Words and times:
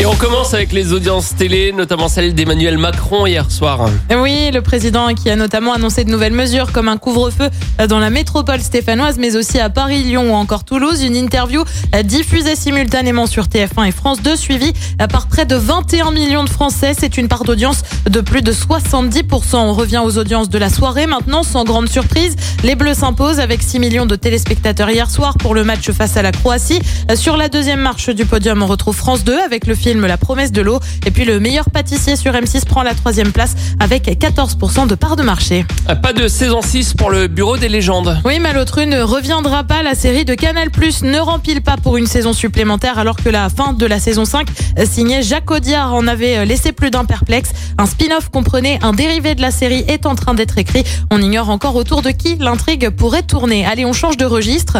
Et 0.00 0.06
on 0.06 0.14
commence 0.14 0.54
avec 0.54 0.72
les 0.72 0.94
audiences 0.94 1.36
télé, 1.36 1.72
notamment 1.72 2.08
celle 2.08 2.34
d'Emmanuel 2.34 2.78
Macron 2.78 3.26
hier 3.26 3.50
soir. 3.50 3.86
Oui, 4.22 4.50
le 4.50 4.62
président 4.62 5.12
qui 5.12 5.28
a 5.28 5.36
notamment 5.36 5.74
annoncé 5.74 6.04
de 6.04 6.10
nouvelles 6.10 6.32
mesures 6.32 6.72
comme 6.72 6.88
un 6.88 6.96
couvre-feu 6.96 7.50
dans 7.86 7.98
la 7.98 8.08
métropole 8.08 8.62
stéphanoise, 8.62 9.18
mais 9.18 9.36
aussi 9.36 9.60
à 9.60 9.68
Paris, 9.68 10.02
Lyon 10.02 10.32
ou 10.32 10.34
encore 10.34 10.64
Toulouse. 10.64 11.02
Une 11.02 11.16
interview 11.16 11.64
diffusée 12.02 12.56
simultanément 12.56 13.26
sur 13.26 13.44
TF1 13.44 13.88
et 13.88 13.92
France 13.92 14.22
2, 14.22 14.36
suivie 14.36 14.72
par 15.10 15.26
près 15.26 15.44
de 15.44 15.54
21 15.54 16.12
millions 16.12 16.44
de 16.44 16.50
Français. 16.50 16.94
C'est 16.98 17.18
une 17.18 17.28
part 17.28 17.44
d'audience 17.44 17.82
de 18.08 18.22
plus 18.22 18.40
de 18.40 18.54
70%. 18.54 19.56
On 19.56 19.74
revient 19.74 20.00
aux 20.02 20.16
audiences 20.16 20.48
de 20.48 20.56
la 20.56 20.70
soirée 20.70 21.06
maintenant, 21.06 21.42
sans 21.42 21.64
grande 21.64 21.90
surprise. 21.90 22.36
Les 22.64 22.74
Bleus 22.74 22.94
s'imposent 22.94 23.38
avec 23.38 23.62
6 23.62 23.78
millions 23.78 24.06
de 24.06 24.16
téléspectateurs 24.16 24.88
hier 24.88 25.10
soir 25.10 25.36
pour 25.36 25.54
le 25.54 25.62
match 25.62 25.90
face 25.90 26.16
à 26.16 26.22
la 26.22 26.32
Croatie. 26.32 26.80
Sur 27.16 27.36
la 27.36 27.50
deuxième 27.50 27.80
marche 27.80 28.08
du 28.08 28.24
podium, 28.24 28.62
on 28.62 28.66
retrouve 28.66 28.96
France 28.96 29.24
2 29.24 29.38
avec 29.38 29.66
le 29.66 29.74
film 29.74 29.89
La 29.98 30.16
promesse 30.16 30.52
de 30.52 30.62
l'eau. 30.62 30.78
Et 31.04 31.10
puis 31.10 31.24
le 31.24 31.40
meilleur 31.40 31.68
pâtissier 31.70 32.14
sur 32.14 32.32
M6 32.32 32.64
prend 32.64 32.82
la 32.82 32.94
troisième 32.94 33.32
place 33.32 33.54
avec 33.80 34.06
14% 34.06 34.86
de 34.86 34.94
part 34.94 35.16
de 35.16 35.22
marché. 35.22 35.64
Pas 36.02 36.12
de 36.12 36.28
saison 36.28 36.62
6 36.62 36.94
pour 36.94 37.10
le 37.10 37.26
bureau 37.26 37.56
des 37.56 37.68
légendes. 37.68 38.20
Oui, 38.24 38.38
Malotru 38.38 38.86
ne 38.86 39.00
reviendra 39.02 39.64
pas. 39.64 39.82
La 39.82 39.94
série 39.94 40.24
de 40.24 40.34
Canal 40.34 40.70
Plus 40.70 41.02
ne 41.02 41.18
rempile 41.18 41.60
pas 41.60 41.76
pour 41.76 41.96
une 41.96 42.06
saison 42.06 42.32
supplémentaire 42.32 42.98
alors 42.98 43.16
que 43.16 43.28
la 43.28 43.48
fin 43.48 43.72
de 43.72 43.84
la 43.86 43.98
saison 43.98 44.24
5 44.24 44.46
signée 44.84 45.22
Jacques 45.22 45.50
Audiard 45.50 45.92
en 45.92 46.06
avait 46.06 46.44
laissé 46.46 46.70
plus 46.72 46.90
d'un 46.90 47.04
perplexe. 47.04 47.50
Un 47.78 47.86
spin-off 47.86 48.28
comprenait 48.28 48.78
un 48.82 48.92
dérivé 48.92 49.34
de 49.34 49.42
la 49.42 49.50
série 49.50 49.84
est 49.88 50.06
en 50.06 50.14
train 50.14 50.34
d'être 50.34 50.58
écrit. 50.58 50.84
On 51.10 51.20
ignore 51.20 51.50
encore 51.50 51.74
autour 51.74 52.02
de 52.02 52.10
qui 52.10 52.36
l'intrigue 52.36 52.90
pourrait 52.90 53.22
tourner. 53.22 53.66
Allez, 53.66 53.84
on 53.84 53.92
change 53.92 54.16
de 54.16 54.24
registre. 54.24 54.78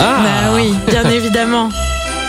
Ah 0.00 0.16
Bah 0.22 0.54
oui, 0.54 0.72
bien 0.90 1.08
évidemment. 1.10 1.70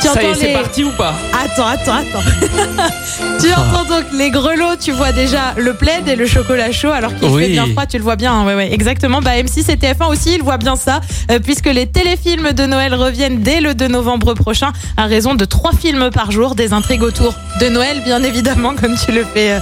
Tu 0.01 0.07
Ça 0.07 0.21
y 0.21 0.25
est, 0.25 0.29
entends 0.29 0.39
c'est 0.39 0.53
parti 0.53 0.83
ou 0.85 0.91
pas 0.91 1.13
Attends, 1.33 1.67
attends, 1.67 1.93
attends. 1.95 2.23
tu 3.41 3.51
entends 3.53 3.83
donc 3.85 4.05
les 4.13 4.29
grelots, 4.31 4.75
tu 4.79 4.91
vois 4.91 5.11
déjà 5.11 5.53
le 5.57 5.73
plaid 5.73 6.07
et 6.07 6.15
le 6.15 6.25
chocolat 6.25 6.71
chaud, 6.71 6.91
alors 6.91 7.13
qu'il 7.15 7.27
Oui. 7.29 7.43
fait 7.43 7.49
bien 7.49 7.65
froid, 7.67 7.85
tu 7.85 7.97
le 7.97 8.03
vois 8.03 8.15
bien. 8.15 8.33
hein, 8.33 8.45
Ouais, 8.45 8.55
ouais, 8.55 8.73
exactement. 8.73 9.21
Bah, 9.21 9.31
M6 9.37 9.69
et 9.71 9.75
TF1 9.75 10.09
aussi, 10.09 10.35
ils 10.35 10.41
voient 10.43 10.57
bien 10.57 10.75
ça, 10.77 11.01
euh, 11.31 11.39
puisque 11.39 11.65
les 11.67 11.85
téléfilms 11.87 12.53
de 12.53 12.65
Noël 12.65 12.93
reviennent 12.95 13.41
dès 13.41 13.59
le 13.59 13.73
2 13.75 13.87
novembre 13.87 14.33
prochain, 14.35 14.71
à 14.95 15.05
raison 15.05 15.35
de 15.35 15.43
trois 15.45 15.73
films 15.73 16.09
par 16.13 16.31
jour, 16.31 16.55
des 16.55 16.71
intrigues 16.71 17.03
autour 17.03 17.33
de 17.59 17.67
Noël, 17.67 18.01
bien 18.05 18.23
évidemment, 18.23 18.73
comme 18.81 18.95
tu 18.95 19.11
le 19.11 19.23
fais 19.25 19.51
euh, 19.51 19.59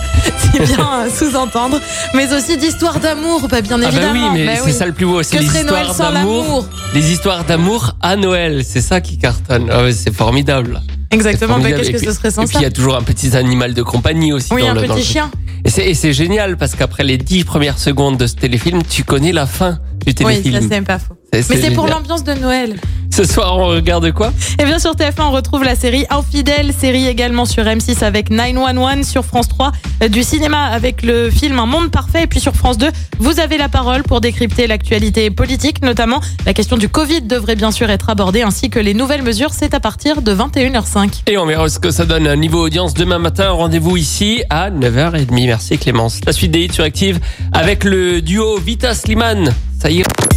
bien 0.66 1.06
euh, 1.06 1.10
sous-entendre, 1.10 1.80
mais 2.14 2.34
aussi 2.34 2.58
d'histoires 2.58 3.00
d'amour, 3.00 3.48
bah, 3.50 3.62
bien 3.62 3.78
Ah 3.84 3.86
bah 3.86 3.90
oui, 3.92 3.98
évidemment. 3.98 4.32
mais 4.34 4.46
Bah 4.46 4.52
c'est 4.58 4.62
oui. 4.66 4.74
ça 4.74 4.86
le 4.86 4.92
plus 4.94 5.06
beau, 5.06 5.22
c'est 5.24 5.38
Que 5.38 5.42
les 5.42 5.48
serait 5.48 5.64
Noël 5.64 5.88
histoires 5.88 5.96
sans 6.10 6.14
d'amour. 6.14 6.44
l'amour 6.44 6.66
Les 6.94 7.12
histoires 7.12 7.44
d'amour 7.46 7.96
à 8.02 8.16
Noël, 8.16 8.64
c'est 8.66 8.82
ça 8.82 9.02
qui 9.02 9.18
cartonne. 9.18 9.70
Ah 9.72 9.84
ouais, 9.84 9.92
c'est 9.94 10.14
formidable. 10.14 10.82
Exactement, 11.12 11.56
C'est 11.58 11.64
bah, 11.72 11.78
qu'est-ce 11.78 11.90
Et 11.90 11.94
que 11.94 11.98
puis- 12.00 12.08
ce 12.08 12.14
serait 12.14 12.32
sans 12.32 12.44
Et 12.44 12.48
puis 12.48 12.58
il 12.60 12.64
y 12.64 12.66
a 12.66 12.72
toujours 12.72 12.96
un 12.96 13.02
petit 13.04 13.36
animal 13.38 13.74
de 13.74 13.82
compagnie 13.82 14.34
aussi. 14.34 14.54
Oui, 14.54 14.62
dans 14.64 14.70
un 14.70 14.74
le, 14.74 14.82
dans 14.88 14.96
petit 14.96 15.00
le- 15.00 15.06
chien. 15.06 15.32
Et 15.66 15.70
c'est, 15.70 15.88
et 15.90 15.94
c'est 15.94 16.14
génial 16.14 16.58
parce 16.58 16.76
qu'après 16.76 17.04
les 17.04 17.18
dix 17.18 17.44
premières 17.44 17.80
secondes 17.80 18.18
de 18.18 18.28
ce 18.28 18.36
téléfilm, 18.36 18.84
tu 18.84 19.04
connais 19.04 19.32
la 19.32 19.46
fin 19.48 19.80
du 20.06 20.08
Oui, 20.08 20.14
téléfilm. 20.14 20.62
ça 20.62 20.68
c'est 20.70 20.82
pas 20.82 21.00
faux. 21.00 21.16
C'est- 21.34 21.50
Mais 21.50 21.62
c'est 21.62 21.72
pour 21.72 21.88
l'ambiance 21.88 22.24
de 22.24 22.34
Noël. 22.34 22.76
Ce 23.18 23.24
soir, 23.24 23.58
on 23.58 23.66
regarde 23.66 24.12
quoi 24.12 24.32
Et 24.60 24.64
bien 24.64 24.78
sur 24.78 24.92
TF1, 24.92 25.24
on 25.24 25.32
retrouve 25.32 25.64
la 25.64 25.74
série 25.74 26.06
Infidèle, 26.12 26.72
série 26.72 27.08
également 27.08 27.46
sur 27.46 27.64
M6 27.64 28.04
avec 28.04 28.30
911, 28.30 29.08
sur 29.08 29.26
France 29.26 29.48
3, 29.48 29.72
euh, 30.04 30.08
du 30.08 30.22
cinéma 30.22 30.66
avec 30.66 31.02
le 31.02 31.32
film 31.32 31.58
Un 31.58 31.66
monde 31.66 31.90
parfait, 31.90 32.26
et 32.26 32.28
puis 32.28 32.40
sur 32.40 32.54
France 32.54 32.78
2, 32.78 32.90
vous 33.18 33.40
avez 33.40 33.58
la 33.58 33.70
parole 33.70 34.04
pour 34.04 34.22
décrypter 34.22 34.68
l'actualité 34.68 35.32
politique, 35.32 35.82
notamment 35.82 36.22
la 36.46 36.54
question 36.54 36.78
du 36.78 36.90
Covid 36.90 37.24
devrait 37.24 37.56
bien 37.56 37.72
sûr 37.72 37.90
être 37.90 38.12
abordée, 38.12 38.44
ainsi 38.44 38.70
que 38.70 38.78
les 38.78 38.94
nouvelles 38.94 39.24
mesures, 39.24 39.52
c'est 39.52 39.74
à 39.74 39.80
partir 39.80 40.22
de 40.22 40.36
21h05. 40.36 41.24
Et 41.26 41.40
on 41.40 41.48
verra 41.48 41.70
ce 41.70 41.80
que 41.80 41.90
ça 41.90 42.06
donne 42.06 42.28
à 42.28 42.36
niveau 42.36 42.68
audience 42.68 42.94
demain 42.94 43.18
matin. 43.18 43.50
Rendez-vous 43.50 43.98
ici 43.98 44.44
à 44.52 44.70
9h30. 44.70 45.26
Merci 45.32 45.80
Clémence. 45.80 46.20
La 46.24 46.34
suite 46.34 46.52
des 46.52 46.66
hits 46.66 46.74
sur 46.74 46.84
Active 46.84 47.20
avec 47.52 47.84
le 47.84 48.22
duo 48.22 48.60
Vita 48.60 48.94
Slimane. 48.94 49.56
Ça 49.82 49.90
y 49.90 50.02
est. 50.02 50.37